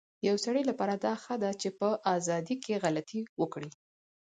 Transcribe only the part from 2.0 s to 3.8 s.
ازادی کي غلطي وکړی